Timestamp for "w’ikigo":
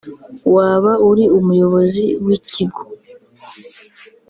2.25-2.81